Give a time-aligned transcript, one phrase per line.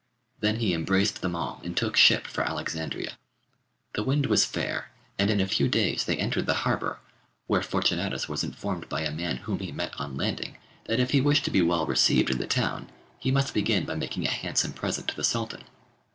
[0.39, 3.19] Then he embraced them all and took ship for Alexandria.
[3.93, 4.89] The wind was fair
[5.19, 6.97] and in a few days they entered the harbour,
[7.45, 11.21] where Fortunatus was informed by a man whom he met on landing, that if he
[11.21, 14.73] wished to be well received in the town, he must begin by making a handsome
[14.73, 15.65] present to the Sultan.